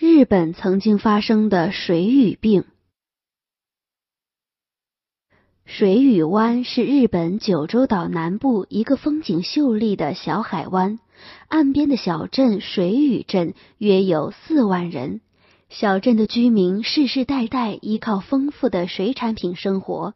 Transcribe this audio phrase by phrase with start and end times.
[0.00, 2.62] 日本曾经发生的水俣病。
[5.64, 11.00] 水俣湾是日本九州岛南部一个风景秀丽的小海湾，
[11.48, 15.20] 岸边的小镇水俣镇约有四万人。
[15.68, 20.14] 小镇的居民世世代代依靠丰富的水产品生活。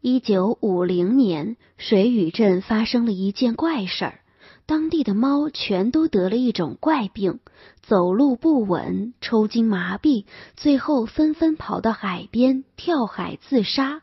[0.00, 4.20] 一九五零年，水俣镇发生了一件怪事儿。
[4.68, 7.40] 当地的猫全都得了一种怪病，
[7.80, 10.26] 走路不稳，抽筋麻痹，
[10.58, 14.02] 最后纷纷跑到海边跳海自杀。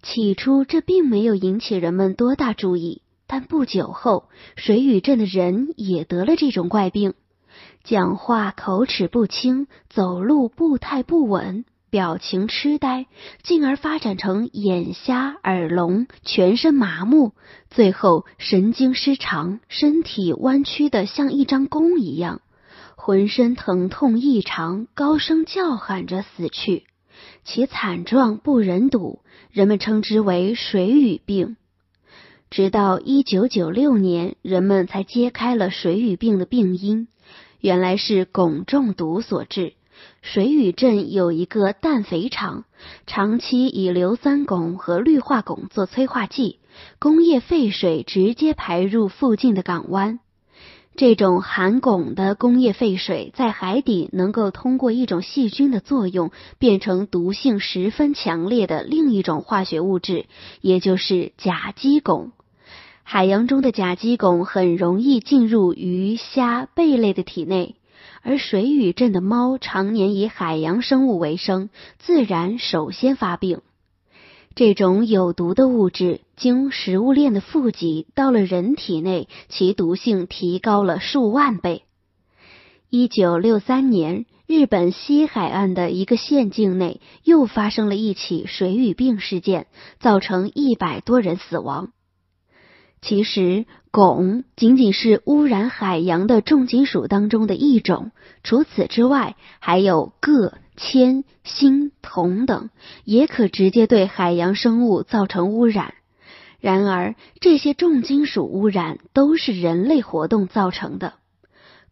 [0.00, 7.14] 起初这并没有引起人们多大注意，但不久后，水雨镇的人也得了这种怪病，
[7.82, 11.64] 讲话口齿不清，走路步态不稳。
[11.92, 13.04] 表情痴呆，
[13.42, 17.32] 进而发展成眼瞎、耳聋、全身麻木，
[17.68, 22.40] 最后神经失常，身体弯曲的像一张弓一样，
[22.96, 26.84] 浑身疼痛异常，高声叫喊着死去，
[27.44, 31.58] 其惨状不忍睹，人们称之为水俣病。
[32.48, 37.08] 直到一九九六年，人们才揭开了水俣病的病因，
[37.60, 39.74] 原来是汞中毒所致。
[40.20, 42.64] 水俣镇有一个氮肥厂，
[43.06, 46.58] 长期以硫酸汞和氯化汞做催化剂，
[46.98, 50.20] 工业废水直接排入附近的港湾。
[50.94, 60.26] 这种含汞的工业废水在海底能够通过一种细菌的作用，变成毒性十分强烈的另一种化学物质，
[60.60, 62.32] 也就是甲基汞。
[63.04, 67.74] 海洋中的甲基汞很容易进入鱼虾贝类的体内。
[68.22, 73.60] 而水俣镇的猫常年以海洋生物为生，自然首先发病。
[74.54, 81.84] 这种有毒的物质经食物链的富集到了人体内，其毒性提高了数万倍。
[82.90, 89.66] 一九六三年，日本西海岸的一个县境内又发生了一起水俣病事件，
[89.98, 91.92] 造成一百多人死亡。
[93.00, 98.10] 其实，汞仅仅是污染海洋的重金属当中的一种。
[98.42, 102.70] 除此之外，还有铬、铅、锌、铜等，
[103.04, 105.92] 也可直接对海洋生物造成污染。
[106.58, 111.12] 然而，这些重金属污染都是人类活动造成的。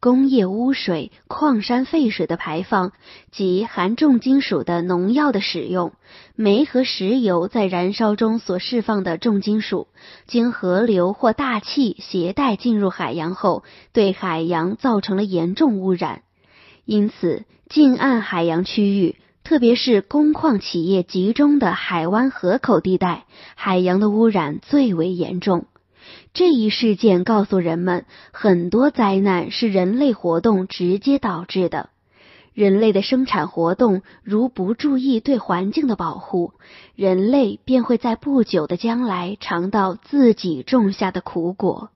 [0.00, 2.92] 工业污水、矿山废水的排放
[3.30, 5.92] 及含重金属的农药的使用，
[6.36, 9.88] 煤和石油在燃烧中所释放的重金属，
[10.26, 13.62] 经河流或大气携带进入海洋后，
[13.92, 16.22] 对海洋造成了严重污染。
[16.86, 25.66] 因此，近岸海洋区域，特别是工矿企业集中的海湾河口地带，海洋的污染最为严重。
[26.32, 31.90] 这一事件告诉人们，很多灾难是人类活动直接导致的。
[32.54, 36.52] 人类的生产活动如不注意对环境的保护，
[36.94, 41.90] 人类便会在不久的将来尝到自己种下的苦果。